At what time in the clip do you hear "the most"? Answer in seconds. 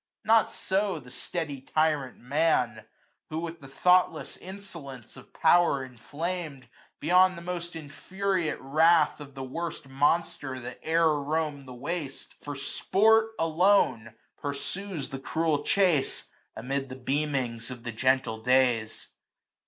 7.37-7.75